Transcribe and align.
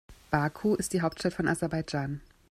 Baku 0.31 0.73
ist 0.73 0.93
die 0.93 1.01
Hauptstadt 1.01 1.35
von 1.35 1.47
Aserbaidschan. 1.47 2.21